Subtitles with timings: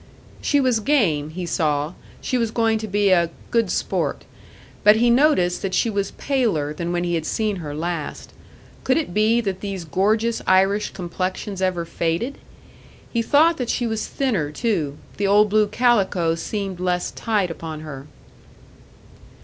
[0.41, 4.25] She was game, he saw; she was going to be a "good sport."
[4.83, 8.33] But he noticed that she was paler than when he had seen her last.
[8.83, 12.39] Could it be that these gorgeous Irish complexions ever faded?
[13.13, 17.81] He thought that she was thinner too; the old blue calico seemed less tight upon
[17.81, 18.07] her.